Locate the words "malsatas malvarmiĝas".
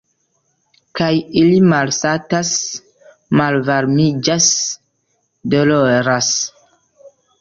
1.73-4.49